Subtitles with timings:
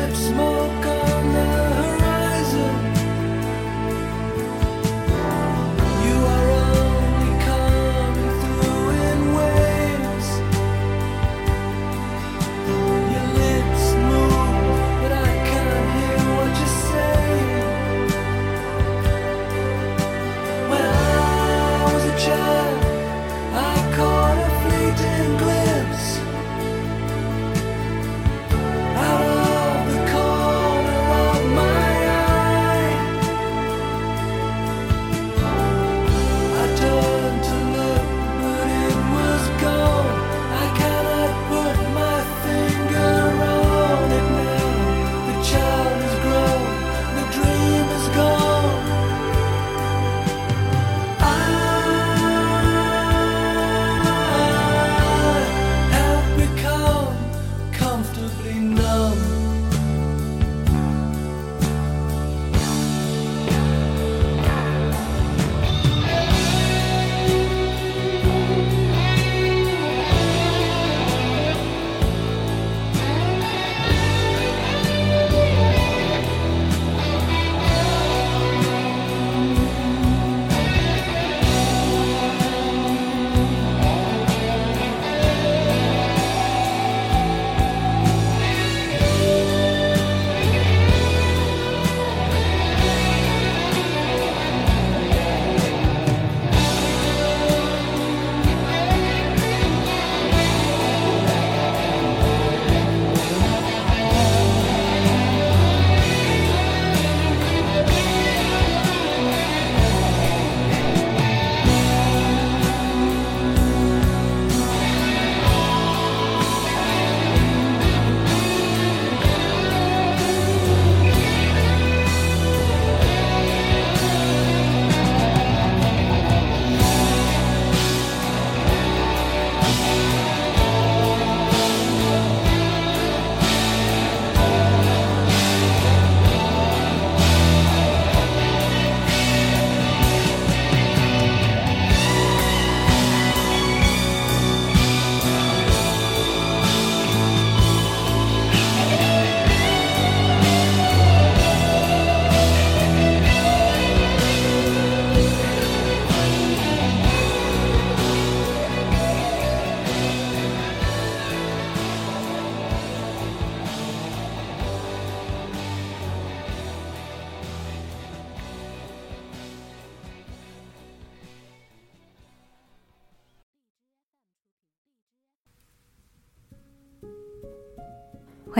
[0.00, 0.99] ship smoke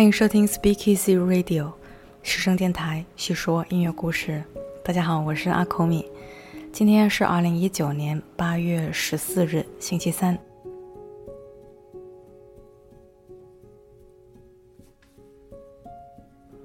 [0.00, 1.70] 欢迎收听 Speak Easy Radio，
[2.22, 4.42] 师生电台，叙说音乐故事。
[4.82, 6.10] 大家好，我是阿口米。
[6.72, 10.38] 今天是二零一九年八月十四日，星期三。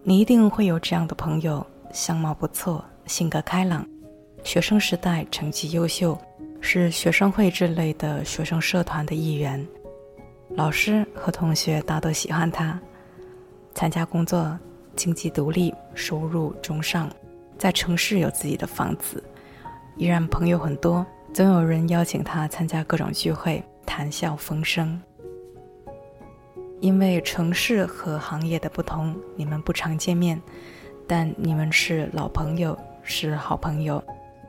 [0.02, 3.86] 你一定会有这样的朋友，相貌不错，性格开朗，
[4.46, 6.18] 学生时代成绩优秀，
[6.62, 9.68] 是学生会之类的学生社团的一员，
[10.52, 12.80] 老师和同学大都喜欢他。
[13.76, 14.58] 参加工作，
[14.96, 17.10] 经济独立，收入中上，
[17.58, 19.22] 在城市有自己的房子，
[19.98, 25.00] 依然朋友很多，总有人邀请他参加各种聚会，谈笑风生。
[26.80, 30.42] 因为城市和行业的不同，你们不常见面，
[31.06, 34.02] 但你们是老朋友，是好朋友，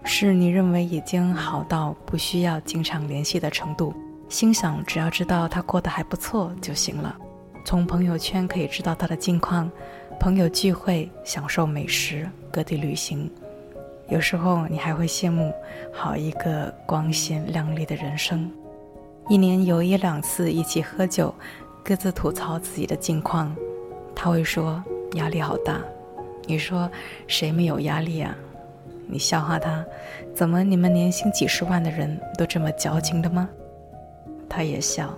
[0.05, 3.93] 是你认为已经好到不需要经常联系的程度。
[4.29, 7.17] 心想，只要知道他过得还不错就行了。
[7.67, 9.69] 从朋友圈可以知道他的近况，
[10.21, 13.29] 朋友聚会、享受美食、各地旅行，
[14.09, 15.53] 有时候你还会羡慕，
[15.93, 18.49] 好一个光鲜亮丽的人生。
[19.29, 21.35] 一年有一两次一起喝酒。
[21.83, 23.55] 各自吐槽自己的近况，
[24.15, 24.83] 他会说
[25.15, 25.81] 压力好大。
[26.47, 26.89] 你说
[27.29, 28.33] 谁没有压力啊？
[29.09, 29.85] 你笑话他，
[30.33, 33.49] 怎么你们年薪几十万的人都这么矫情的吗？
[34.49, 35.17] 他也笑，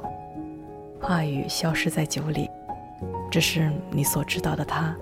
[1.01, 2.49] 话语消失在酒里。
[3.31, 4.97] 这是你所知道的他。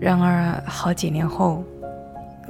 [0.00, 1.62] 然而好几年后，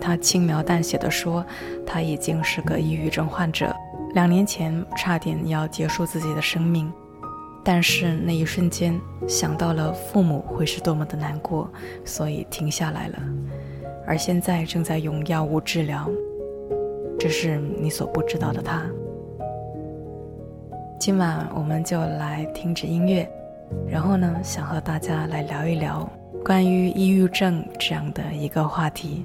[0.01, 1.45] 他轻描淡写的说，
[1.87, 3.75] 他已经是个抑郁症患者。
[4.15, 6.93] 两年前差点要结束自己的生命，
[7.65, 11.69] 但是那一瞬间想到了父母会是多么的难过，
[12.05, 13.19] 所以停下来了。
[14.07, 16.09] 而现在正在用药物治疗，
[17.19, 18.83] 这是你所不知道的他。
[21.05, 23.29] 今晚我们就来听着音乐，
[23.87, 26.11] 然后呢，想和大家来聊一聊
[26.43, 29.23] 关于抑郁症这样的一个话题。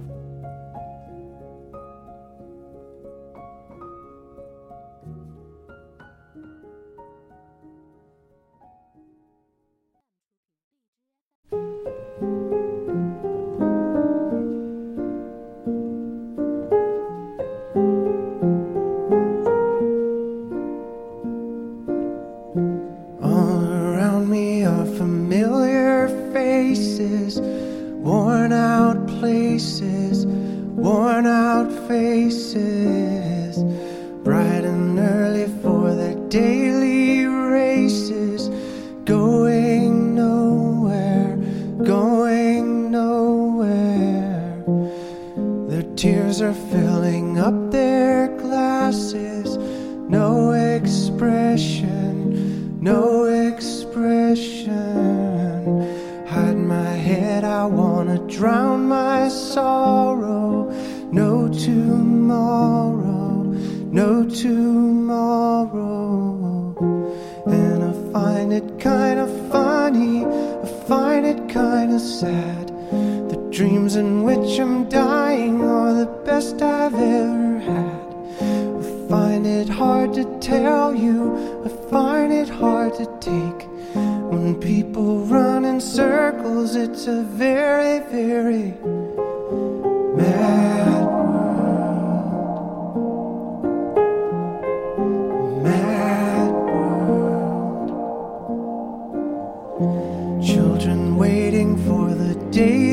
[102.51, 102.88] day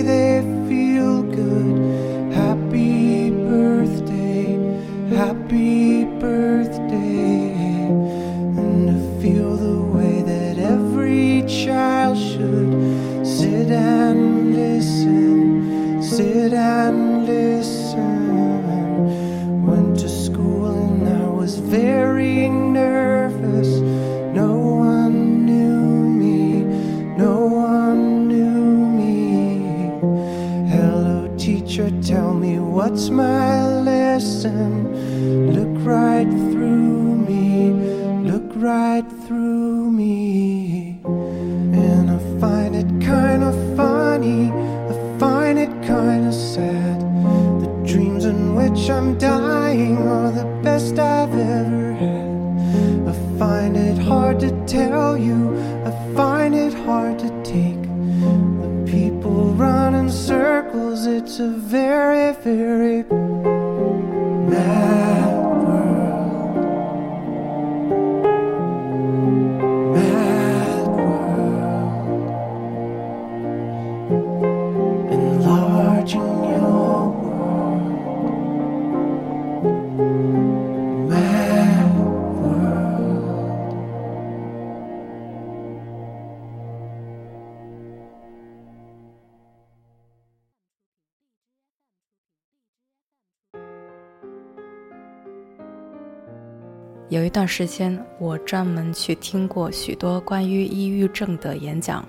[97.47, 102.07] 时间，我专门去听过许多关于抑郁症的演讲。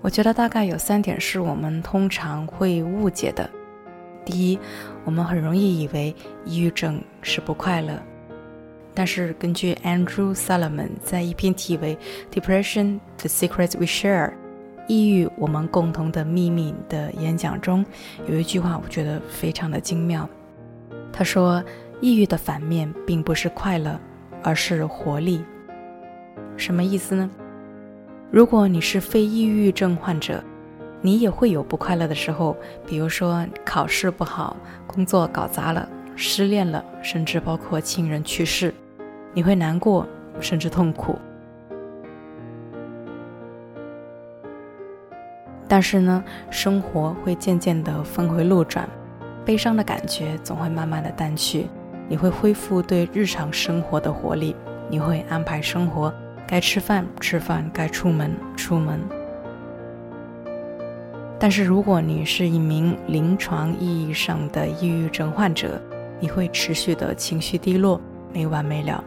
[0.00, 3.48] 我觉得大概有三点是我们通常会误解的。
[4.24, 4.58] 第一，
[5.04, 8.00] 我们很容易以为抑郁症是不快乐。
[8.94, 11.96] 但是根据 Andrew Solomon 在一篇题为
[12.34, 14.28] 《Depression: The Secrets We Share》
[14.86, 17.84] （抑郁我们共同的秘密）的演讲中，
[18.28, 20.28] 有一句话我觉得非常的精妙。
[21.12, 21.64] 他说
[22.02, 23.98] ：“抑郁的反面并不是快乐。”
[24.42, 25.44] 而是活力，
[26.56, 27.30] 什么意思呢？
[28.30, 30.42] 如果你是非抑郁症患者，
[31.00, 32.56] 你也会有不快乐的时候，
[32.86, 34.56] 比如说考试不好、
[34.86, 38.72] 工作搞砸了、失恋了，甚至包括亲人去世，
[39.34, 40.06] 你会难过，
[40.40, 41.18] 甚至痛苦。
[45.68, 48.88] 但是呢，生活会渐渐的峰回路转，
[49.44, 51.66] 悲伤的感觉总会慢慢的淡去。
[52.08, 54.54] 你会恢复对日常生活的活力，
[54.90, 56.12] 你会安排生活，
[56.46, 59.00] 该吃饭吃饭，该出门出门。
[61.38, 65.80] 但是如果你是一名临床意义上的抑郁症患者，
[66.20, 68.00] 你会持续的情绪低落，
[68.32, 69.02] 没完没了，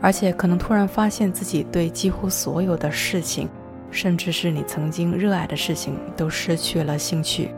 [0.00, 3.48] 而且可能突然发现自己对几乎所有的事情，
[3.90, 7.50] 甚至是你曾经热爱的事情，都失去了兴趣，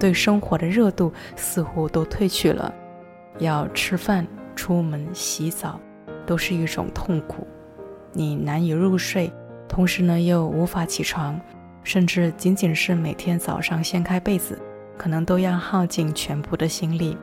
[0.00, 2.74] 对生活的热度似乎都褪去了，
[3.38, 4.26] 要吃饭。
[4.58, 5.78] 出门洗澡
[6.24, 7.46] 都是一种痛苦，
[8.14, 9.30] 你难以入睡，
[9.68, 11.38] 同时呢又无法起床，
[11.84, 14.58] 甚至仅仅是每天早上掀开被子，
[14.96, 17.18] 可能都要耗尽全部的心力。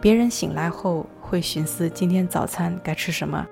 [0.00, 3.46] 别人醒来后会寻思今天早餐该吃什么，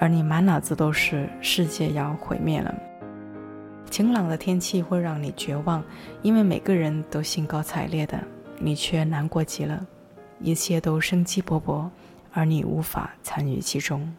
[0.00, 2.74] 而你满脑子都是世界要毁灭了。
[3.90, 5.84] 晴朗的天气会让你绝望，
[6.22, 8.18] 因为每个人都兴高采烈的，
[8.58, 9.86] 你却难过极了，
[10.40, 11.88] 一切都生机勃勃。
[12.32, 14.12] 而你无法参与其中。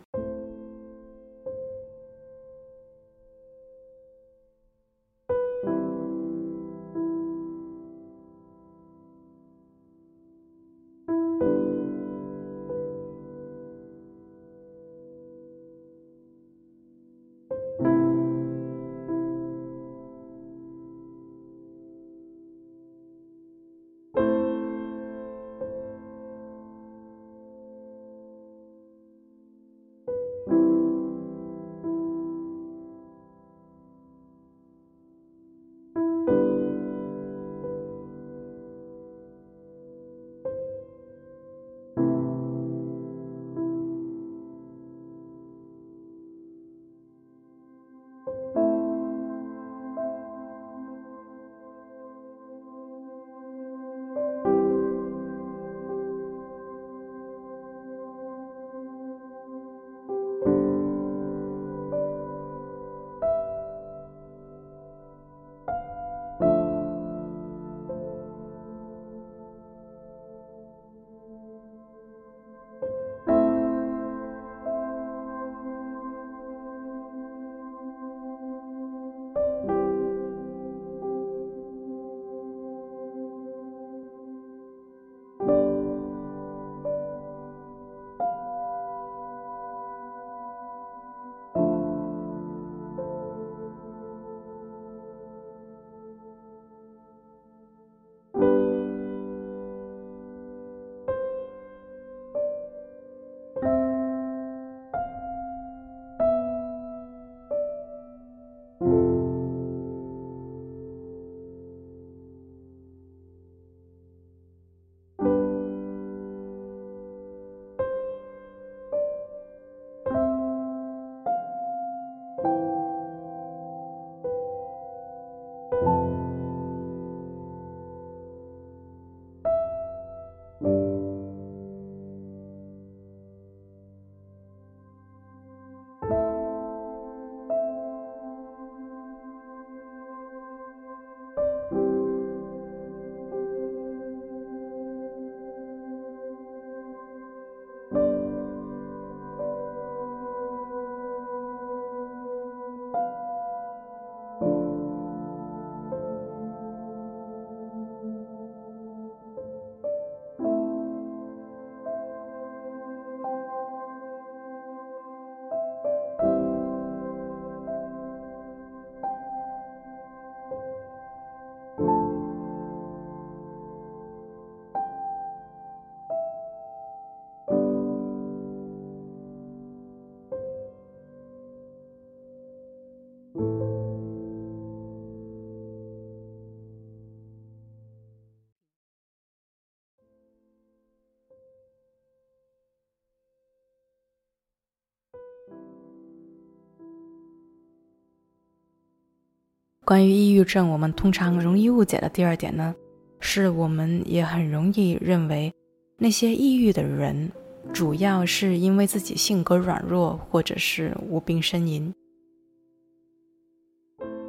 [199.91, 202.73] 关于抑郁症，我们通常容易误解的第二点呢，
[203.19, 205.53] 是我们也很容易认为
[205.97, 207.29] 那些抑郁的人，
[207.73, 211.93] 主要是因为自己性格软弱，或者是无病呻吟。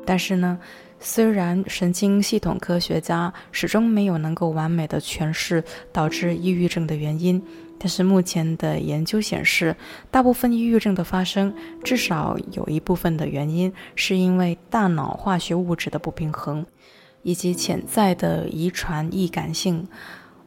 [0.04, 0.58] 但是呢，
[0.98, 7.40] 虽然神经系统科学家始终没有能够完美的诠释导致抑郁症的原因。
[7.84, 9.74] 但是目前的研究显示，
[10.08, 16.64] 大部分抑郁症的发生，至少有一部分的原因是因为大脑化学物质的不平衡，
[17.24, 19.88] 以及潜在的遗传易感性，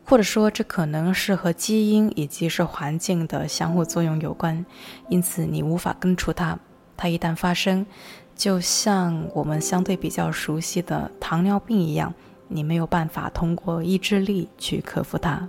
[0.05, 4.65] 或者说这可能是和基因以及是环境的相互作用有关。
[5.09, 6.57] 因此，你无法根除它。
[6.95, 7.85] 它一旦发生，
[8.33, 12.13] 就像我们相对比较熟悉的糖尿病一样，
[12.47, 15.45] 你没有办法通过意志力去克服它。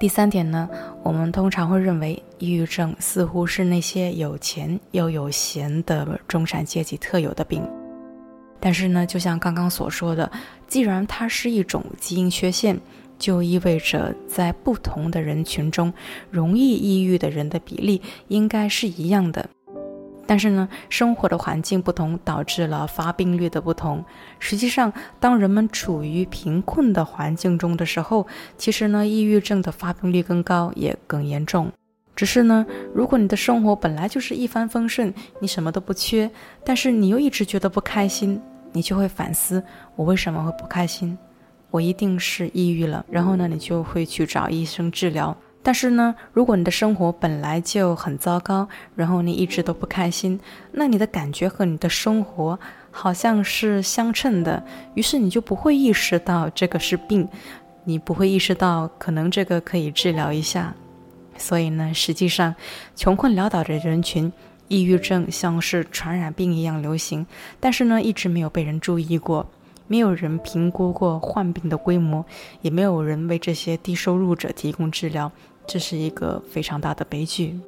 [0.00, 0.68] 第三点呢，
[1.02, 7.62] 我们通常会认为抑郁症似乎是那些有钱又有闲的中产阶级特有的病。
[8.60, 10.30] 但是呢，就像刚刚所说的，
[10.66, 12.78] 既然它是一种基因缺陷，
[13.18, 15.92] 就意味着在不同的人群中，
[16.30, 19.48] 容易抑郁的人的比例应该是一样的。
[20.26, 24.04] 但是呢，生活的环境不同，导致了发病率的不同。
[24.38, 31.70] 实际上，当人们处于贫困的环境中的时候，其实呢，抑郁症的发病率更高，也更严重。
[32.16, 36.30] 只是呢，如果你的生活本来就是一帆风顺，你什么都不缺，
[36.64, 38.40] 但是你又一直觉得不开心，
[38.72, 39.62] 你就会反思：
[39.96, 41.18] 我为什么会不开心？
[41.70, 43.04] 我一定是抑郁了。
[43.10, 45.36] 然后呢，你就会去找医生治疗。
[45.64, 50.38] 但是呢，如果你的生活本来就很糟糕，然后你一直都不开心，
[50.72, 57.26] 那你的感觉和你的生活好像是相称的，于是你就不会意识到这个是病，
[57.84, 60.74] 你不会意识到可能这个可以治疗一下。
[61.38, 62.54] 所以呢，实际上，
[62.94, 64.30] 穷困潦倒的人群，
[64.68, 67.26] 抑郁症像是传染病一样流行，
[67.58, 69.44] 但是呢，一直没有被人注意过，
[69.88, 72.24] 没有人评估过患病的规模，
[72.60, 75.32] 也没有人为这些低收入者提供治疗。
[75.66, 77.58] 这是一个非常大的悲剧。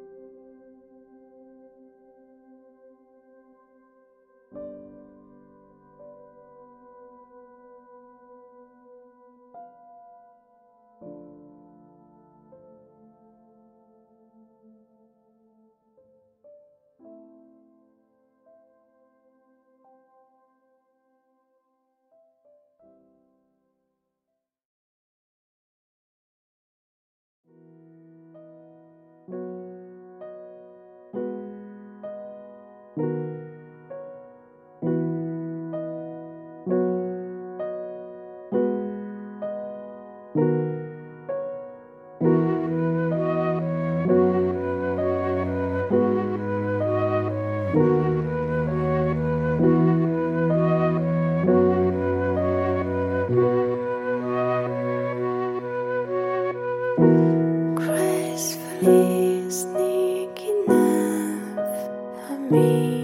[62.49, 62.96] me.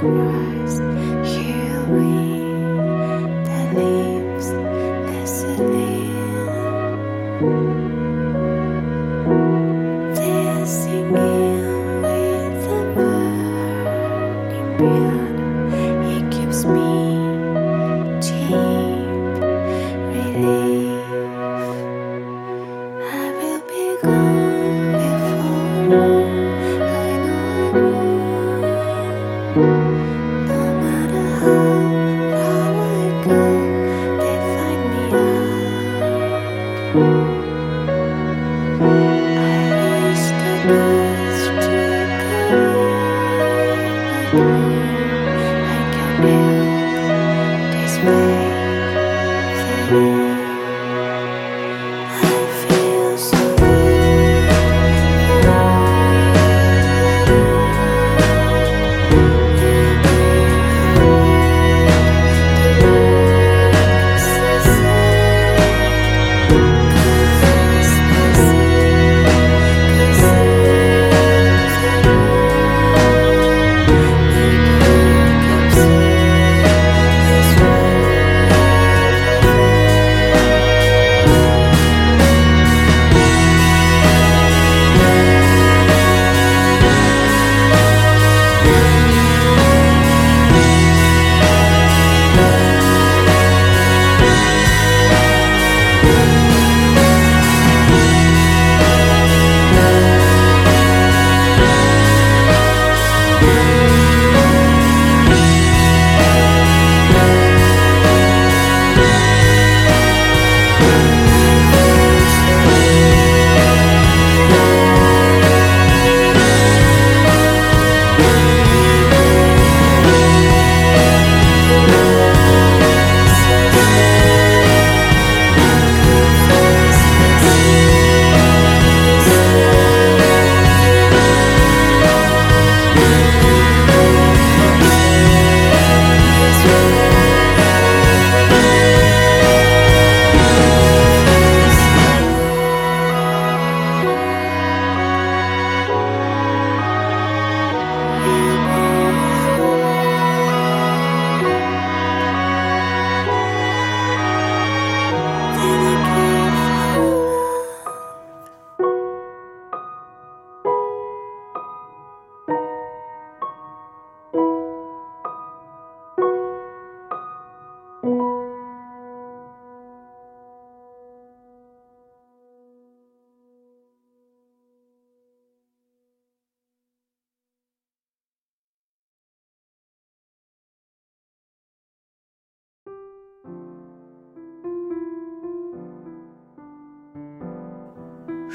[0.00, 0.39] ground.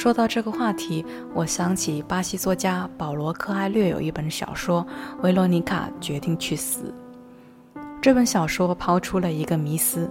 [0.06, 4.86] 说到这个话题，我想起巴西作家保罗·科埃略有一本小说
[5.24, 6.94] 《维罗妮卡决定去死》。
[8.04, 10.08] 这本小说抛出了一个迷思：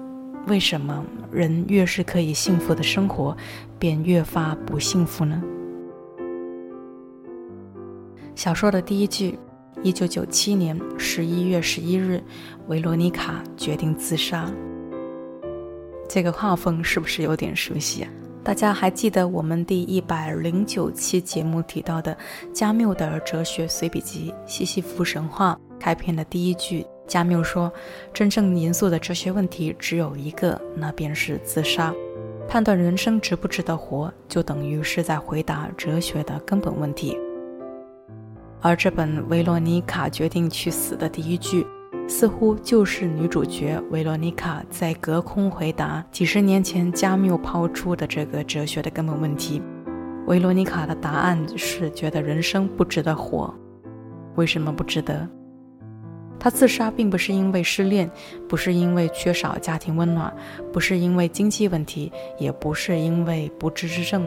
[0.48, 3.36] 为什么人越是可以幸福的生活，
[3.78, 5.40] 便越发不幸福呢？
[8.34, 9.38] 小说的第一句：
[9.84, 12.20] 一九九七年十一月十一日，
[12.66, 14.50] 维罗妮卡决定自杀。
[16.08, 18.10] 这个画风是不是有点熟悉啊？
[18.44, 22.14] 大家还记得我们第一百零九期节目提到的
[22.52, 27.72] 加缪的哲学随笔集《西西弗神话》开篇的第一句，加缪说
[28.12, 31.90] ：“真正严肃的哲学问题只有一个，那便是自杀。
[32.46, 37.16] 判断人生值不值得活，就等于是在回答哲学的根本问题。”
[38.60, 41.66] 而这本《维罗妮卡决定去死》的第一句。
[42.06, 49.60] 似乎就是女主角维罗妮卡在隔空回答几十年前加缪抛出的这个哲学的根本问题。
[50.26, 53.52] 维罗妮卡的答案是觉得人生不值得活。
[54.36, 55.28] 为什么不值得？
[56.38, 58.10] 她自杀并不是因为失恋，
[58.48, 60.32] 不是因为缺少家庭温暖，
[60.72, 64.26] 不是因为经济问题，也不是因为不治之症。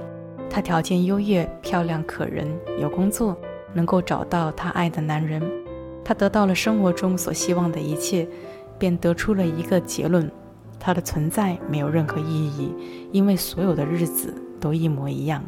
[0.50, 2.48] 她条件优越，漂亮可人，
[2.80, 3.38] 有工作，
[3.74, 5.42] 能够找到她爱的男人。
[6.08, 8.26] 他得到了生活中所希望的一切，
[8.80, 10.32] 便得出了一个结论：
[10.80, 12.74] 他的存在没有任何意义，
[13.12, 15.44] 因为所有的日子都一模一样。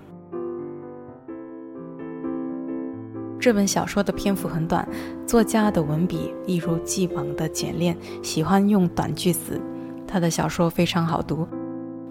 [3.39, 4.85] 这本小说的篇幅很短，
[5.25, 9.61] 作家的文笔一如既往的简练，喜欢用短句子。
[10.05, 11.47] 他的小说非常好读，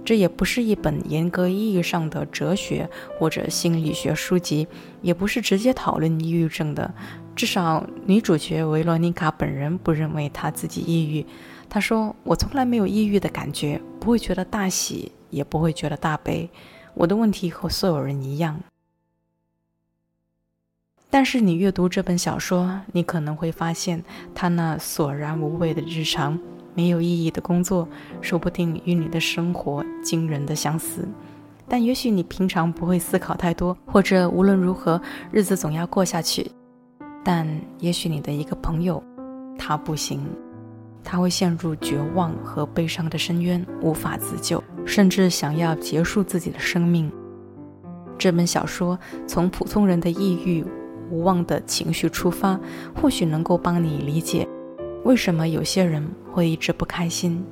[0.02, 4.66] 这也不是一本严格意义上的哲学或者心理学书籍，
[5.02, 6.94] 也不是直接讨论抑郁症的。
[7.38, 11.24] 至少，女主角维罗妮卡本人不认为她自己抑郁。
[11.68, 16.50] 她说：“我从来没有抑郁的感觉，不会觉得大喜，也不会觉得大悲。
[16.94, 18.60] 我的问题和所有人一样。”
[21.08, 24.02] 但是，你阅读这本小说，你可能会发现，
[24.34, 26.36] 她那索然无味的日常、
[26.74, 27.88] 没有意义的工作，
[28.20, 31.08] 说不定与你的生活惊人的相似。
[31.68, 36.50] 但也许你平常不会思考太多，或者无论如何，日子总要过下去。
[37.24, 37.46] 但
[37.78, 39.02] 也许你的一个朋友，
[39.58, 40.24] 他不行，
[41.04, 47.10] 他会陷入绝望和悲伤的深渊，无法自救，甚至想要结束自己的生命。
[48.16, 50.64] 这本小说从普通人的抑郁、
[51.10, 52.58] 无望的情绪出发，
[52.94, 54.46] 或许能够帮你理解
[55.04, 57.44] 为什么有些人会一直不开心，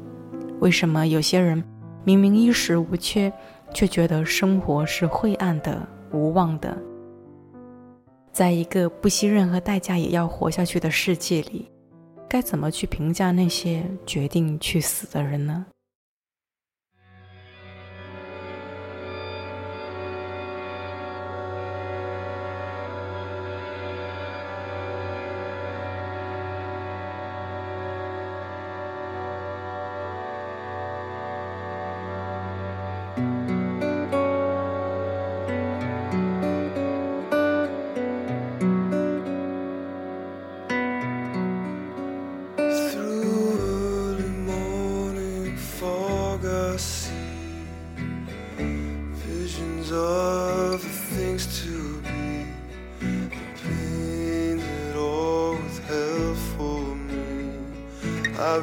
[0.61, 1.63] 为什么有些人
[2.05, 3.33] 明明衣食无缺，
[3.73, 6.77] 却觉得生活是晦暗的、无望的。
[8.37, 11.71] 在一个不惜任何代价也要活下去的世界里，
[12.29, 15.65] 该怎么去评价那些决定去死的人呢？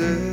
[0.00, 0.29] say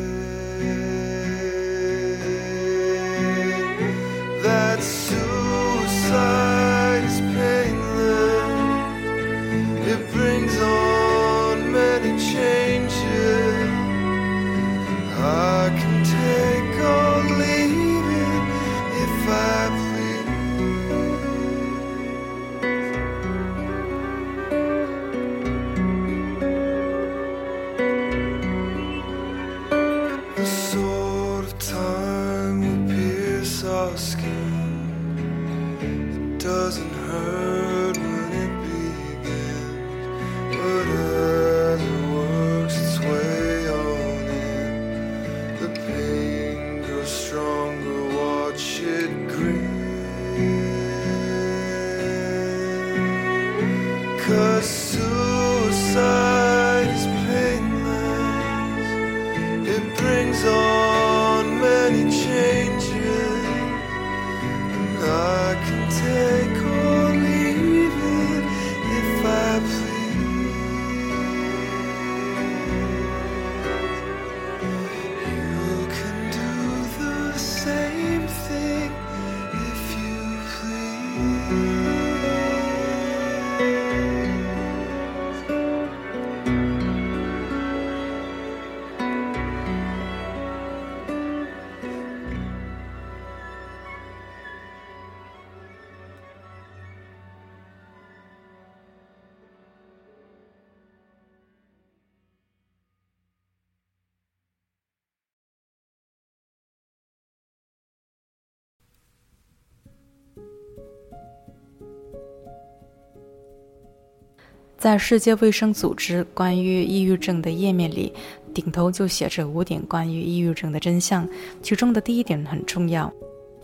[114.87, 118.13] 在世界卫生组织关于抑郁症的页面里，
[118.53, 121.27] 顶头就写着五点关于抑郁症的真相，
[121.61, 123.11] 其中的第一点很重要：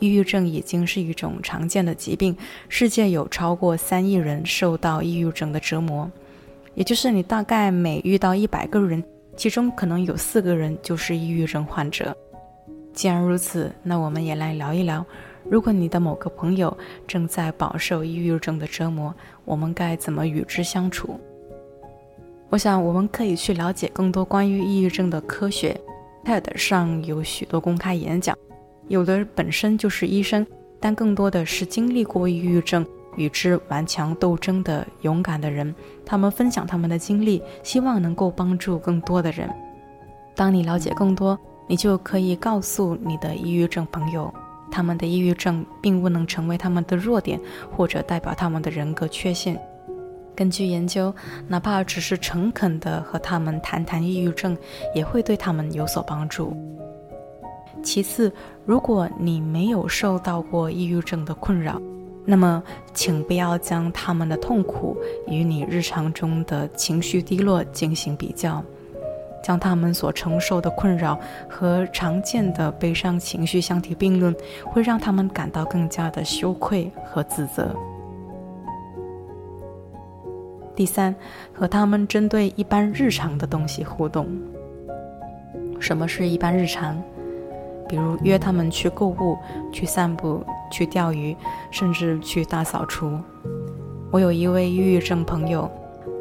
[0.01, 2.35] 抑郁症已经是一种常见的疾病，
[2.67, 6.11] 世界有超过三亿人受到抑郁症的折磨，
[6.75, 9.01] 也就是你大概每遇到一百个人，
[9.37, 12.13] 其中可能有四个人就是抑郁症患者。
[12.91, 15.05] 既然如此，那我们也来聊一聊，
[15.49, 16.75] 如果你的某个朋友
[17.07, 19.13] 正在饱受抑郁症的折磨，
[19.45, 21.19] 我们该怎么与之相处？
[22.49, 25.79] 我想，我们可以去了解更多关于抑郁症的科学。
[26.23, 28.37] TED 上有许多公开演讲，
[28.87, 30.45] 有的本身就是医生，
[30.79, 32.85] 但更多的是经历过抑郁症、
[33.17, 35.75] 与之顽强斗争的勇敢的人。
[36.05, 39.49] 他们分享他们的经历，希望能够帮助更多的人。
[40.35, 44.33] 当你了解更多，你就可以告诉你的抑郁症朋友，
[44.73, 47.39] 他们的抑郁症并不能成为他们的弱点，
[47.71, 49.55] 或者代表他们的人格缺陷。
[50.35, 51.13] 根据研究，
[51.47, 54.57] 哪怕只是诚恳地和他们谈谈抑郁症，
[54.95, 56.57] 也会对他们有所帮助。
[57.83, 58.33] 其次，
[58.65, 61.79] 如果你没有受到过抑郁症的困扰，
[62.25, 62.63] 那么
[62.95, 68.63] 请不要将他们的痛苦与你日常中的情绪低落进行比较，
[69.43, 74.33] 将他们所承受的困扰和常见的悲伤情绪相提并论，
[74.65, 77.75] 会让他们感到更加的羞愧和自责。
[80.75, 81.13] 第三，
[81.53, 84.27] 和他们针对一般日常的东西互动。
[85.79, 86.99] 什么是一般日常？
[87.87, 89.37] 比如约他们去购物、
[89.71, 91.35] 去散步、去钓鱼，
[91.69, 93.19] 甚至去大扫除。
[94.09, 95.69] 我有一位抑郁症朋友，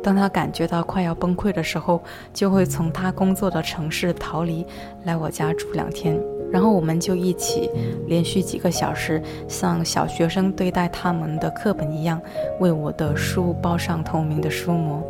[0.03, 2.03] 当他感觉到快要崩溃的时候，
[2.35, 4.67] 就会从他工作的城市逃离，
[5.05, 6.21] 来我家住两天。
[6.51, 7.71] 然后我们就一起
[8.09, 12.21] 连续几个小时，像小学生对待他们的课本一样，
[12.61, 15.03] 为我的书包上透明的书膜。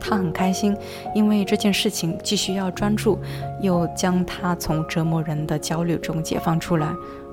[0.00, 0.74] 他很开心，
[1.14, 3.18] 因为这件事情既需要专注，
[3.60, 6.90] 又将他从折磨人的焦虑中解放出来。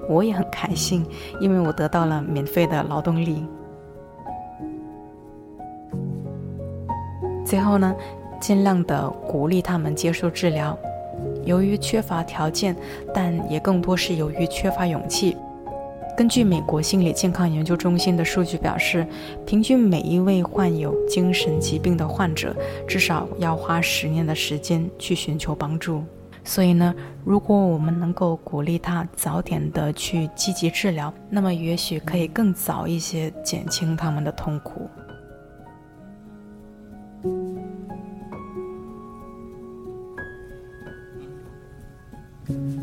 [0.09, 1.05] 我也很开心，
[1.39, 3.43] 因为我得到了免费的劳动力。
[7.47, 7.95] 最后呢，
[8.41, 10.77] 尽量的鼓励他们接受治疗。
[11.45, 12.75] 由于缺乏条件，
[13.13, 15.37] 但也更多是由于缺乏勇气。
[16.17, 19.07] 根据美国心理健康研究中心的数据表示，
[19.45, 22.53] 平均每一位患有精神疾病的患者，
[22.85, 26.03] 至少要花十年的时间去寻求帮助。
[26.43, 26.93] 所以呢，
[27.23, 34.89] 如果我们能够鼓励他早点的去积极治疗，那么也许可以更早一些减轻他们的痛苦。
[37.23, 37.57] thank
[42.47, 42.76] you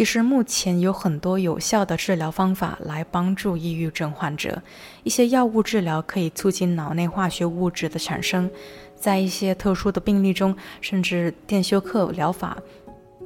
[0.00, 4.62] 其实目前有很多有效的治疗方法来帮助抑郁症患者。
[5.02, 8.50] 一些药物治疗可以促进脑内化学物质的产生，
[8.96, 12.56] 在一些特殊的病例中，甚至电休克疗法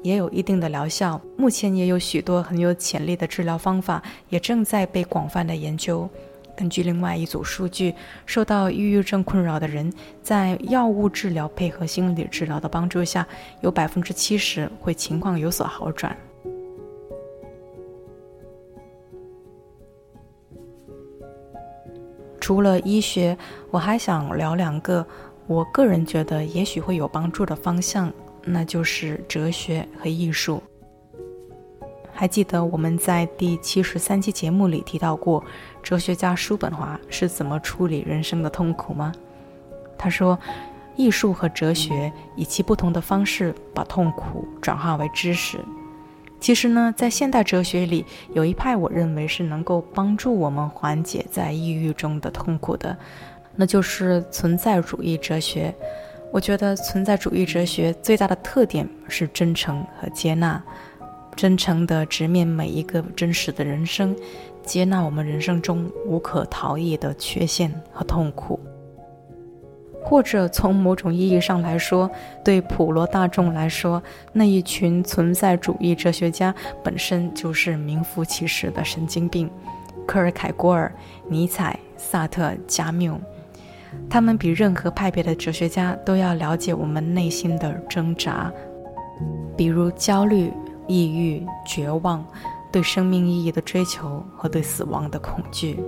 [0.03, 1.20] 也有一定的疗效。
[1.39, 6.11] 目前也有许多很有潜力的治疗方法也正在被广泛的研究。
[6.57, 7.95] 根据另外一组数据，
[8.27, 9.93] 受到抑郁症困扰的人
[10.25, 13.25] 在药物治疗配合心理治疗的帮助下，
[13.61, 16.16] 有百分之七十会情况有所好转。
[22.45, 23.34] 除了医学，
[23.70, 25.07] 我还想聊两个
[25.47, 28.12] 我个人觉得也许会有帮助的方向，
[28.45, 30.62] 那就是哲学和艺术。
[32.12, 35.42] 还记得我们在第七十三期节目里提到过，
[35.82, 39.11] 哲学家叔本华是怎么处理人生的痛苦吗？
[39.97, 40.38] 他说，
[40.97, 45.59] 艺术和哲学以其不同的方式把痛苦转化为知识。
[46.45, 52.95] 其实呢，在现代哲学里，有一派我认为是能够帮助我们缓解在抑郁中的痛苦的，
[53.57, 55.74] 那就是存在主义哲学。
[56.30, 60.62] 我觉得存在主义哲学最大的特点是真诚和接纳，
[61.34, 64.14] 真诚地直面每一个真实的人生，
[64.62, 68.61] 接纳我们人生中无可逃逸的缺陷和痛苦。
[70.05, 72.11] 或者从某种意义上来说，
[72.44, 74.02] 对普罗大众来说，
[74.34, 79.50] 那一群存在主义哲学家本身就是名副其实的神经病。
[80.07, 80.94] 科尔凯郭尔、
[81.26, 83.18] 尼采、萨特、加缪，
[84.11, 88.52] 他们比任何派别的哲学家都要了解我们内心的挣扎，
[89.57, 90.52] 比如焦虑、
[90.86, 92.22] 抑郁、绝望，
[92.70, 95.80] 对生命意义的追求和对死亡的恐惧。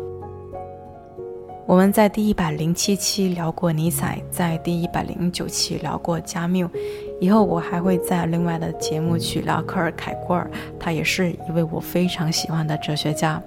[1.66, 6.70] 我们在第一百零七期聊过尼采，在第一百零九期聊过加缪，
[7.20, 10.48] 以后我还会在另外的节目去聊科尔凯郭尔，
[10.78, 13.42] 他也是一位我非常喜欢的哲学家。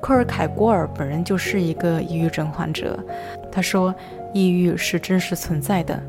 [0.00, 2.96] 科尔凯郭尔本人就是一个抑郁症患者，
[3.50, 3.92] 他说，
[4.32, 6.00] 抑郁是真实存在的，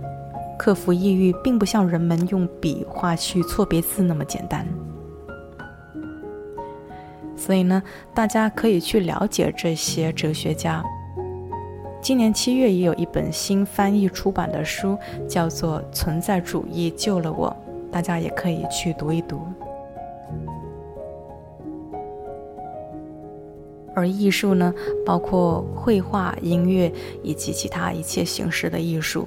[0.60, 4.68] 克服抑郁并不像人们用笔画去错别字那么简单。
[7.36, 7.82] 所以呢，
[8.14, 10.84] 大家可以去了解这些哲学家。
[12.04, 17.50] 今年七月也有一本新翻译出版的书，叫做《存在主义救了我》，
[17.90, 19.40] 大家也可以去读一读。
[23.96, 24.74] 而艺术呢，
[25.06, 26.92] 包括绘画、音乐
[27.24, 29.26] 以及其他一切形式的艺术。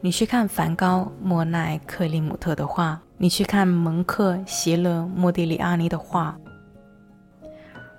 [0.00, 6.34] 你去看梵高、莫奈、克里姆特的画，你去看蒙克、席勒、莫迪里阿尼的画。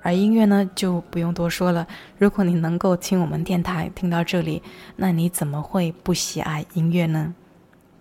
[0.08, 1.86] 而音乐呢，就不用多说了。
[2.18, 4.64] 如果你能够听我们电台听到这里，
[4.96, 7.36] 那你怎么会不喜爱音乐呢？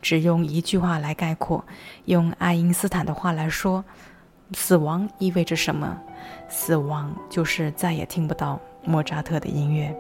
[0.01, 1.65] 只用一句话来概括，
[2.05, 3.85] 用爱因斯坦的话来说，
[4.53, 5.99] 死亡意味着什么？
[6.49, 9.93] 死亡就是再也听不到莫扎特的音乐。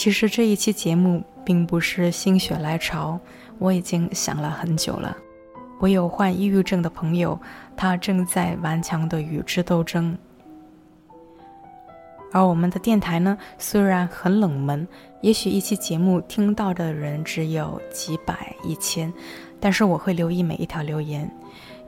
[0.00, 3.20] 其实这一期节目并不是心血来潮，
[3.58, 5.14] 我已经想了很久了。
[5.78, 7.38] 我有患抑郁症的朋友，
[7.76, 10.16] 他正在顽强的与之斗争。
[12.32, 14.88] 而我们的电台呢，虽然很冷门，
[15.20, 19.12] 也许一期节目听到的人只有几百、一千，
[19.60, 21.30] 但是我会留意每一条留言。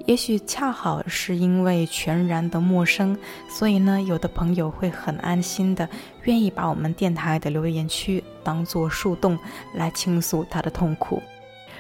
[0.07, 3.17] 也许恰好是因为全然的陌生，
[3.49, 5.89] 所以呢，有的朋友会很安心的，
[6.25, 9.39] 愿意把我们电台的留言区当做树洞
[9.75, 11.23] 来倾诉他的痛苦。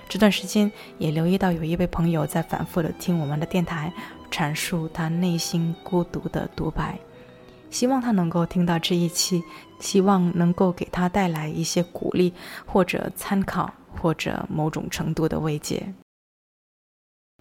[0.08, 3.92] 这段时间也留意到有一位朋友在反复的听我们的电台，
[4.30, 6.98] 阐述他内心孤独的独白。
[7.70, 9.42] 希望他能够听到这一期，
[9.80, 12.32] 希望能够给他带来一些鼓励，
[12.66, 15.82] 或者参考，或者某种程度的慰藉。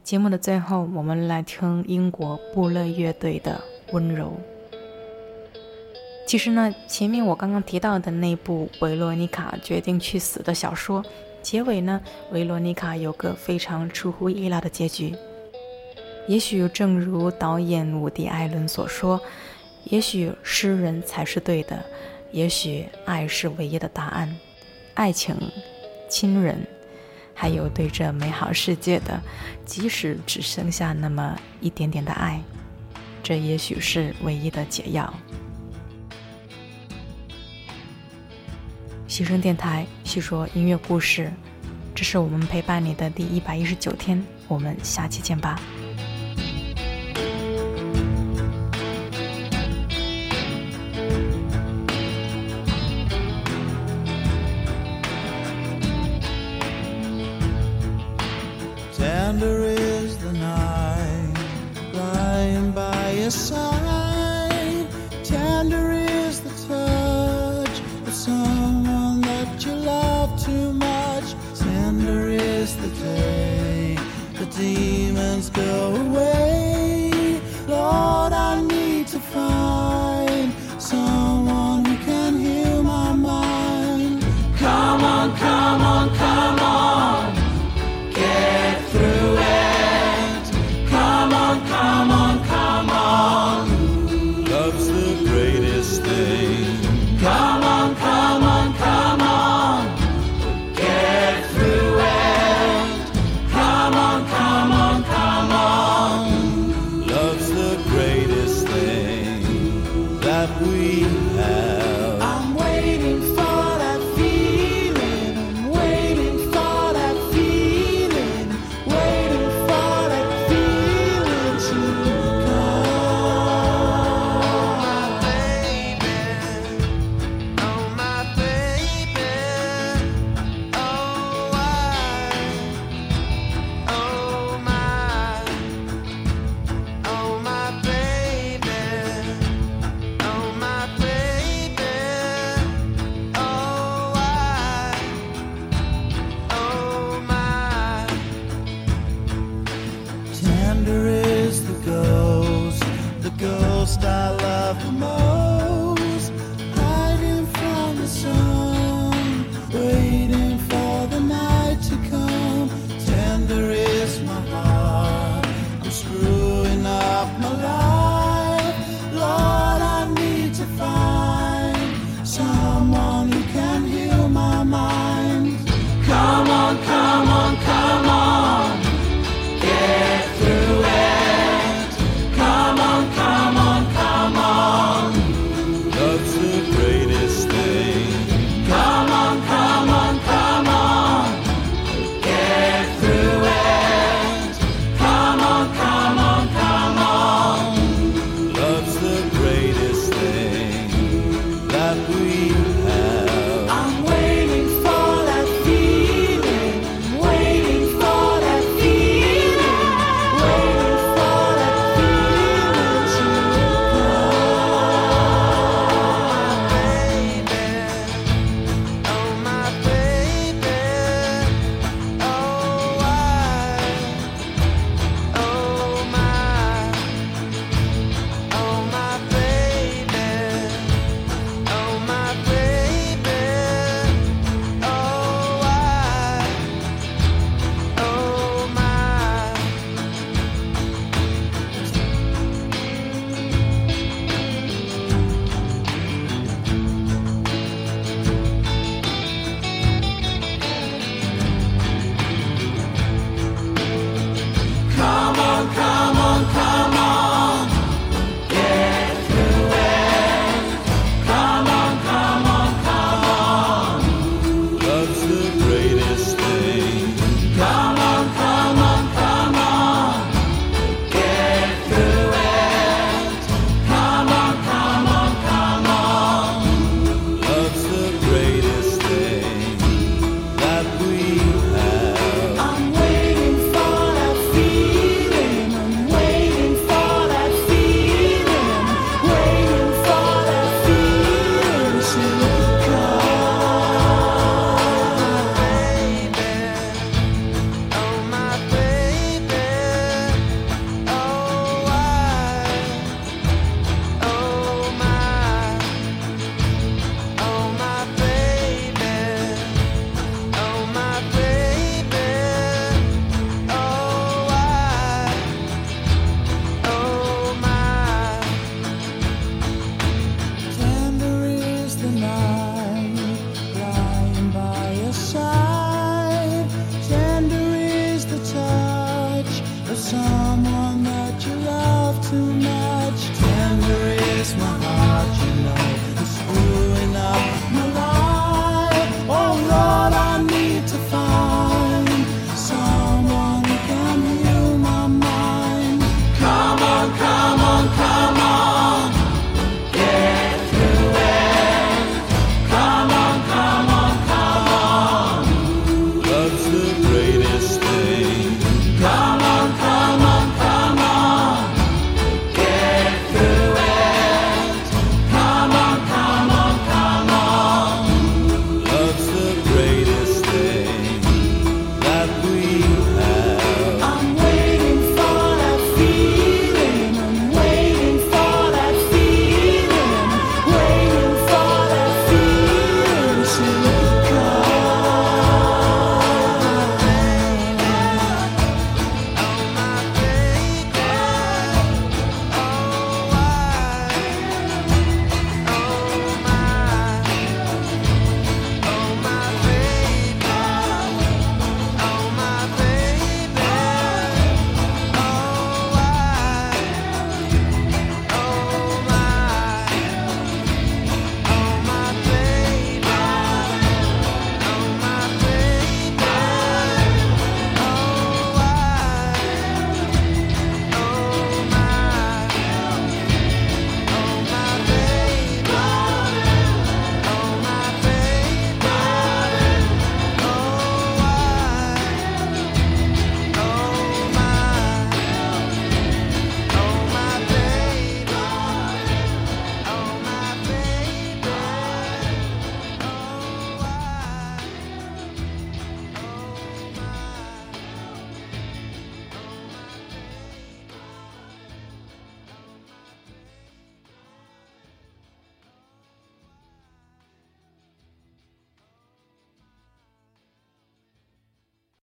[0.04, 3.62] 节目的最后，我们来听英国布勒乐队的
[3.94, 4.34] 《温柔》。
[6.26, 11.04] 其实呢，前面我刚刚提到的那部维罗妮卡决定去死的小说，
[11.42, 15.16] 结尾呢，维罗妮卡有个非常出乎意料的结局。
[16.28, 19.22] 也许正如导演伍迪·艾伦所说，
[19.86, 21.80] 也许诗人才是对的，
[22.32, 24.36] 也许爱是唯一的答案，
[24.96, 25.36] 爱情，
[26.10, 26.66] 亲人。
[27.34, 29.22] 还有对这美好世界的，
[29.66, 32.42] 即使只剩下那么一点点的爱，
[33.24, 35.12] 这也许是唯一的解药。
[39.08, 41.32] 喜声电台细说音乐故事，
[41.94, 45.60] 这是我们陪伴你的第一百一十九天，我们下期见吧。
[59.32, 61.34] tender is the night
[61.94, 63.81] lying by your side.